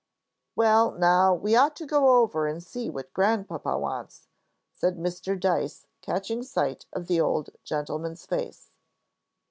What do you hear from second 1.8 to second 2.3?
go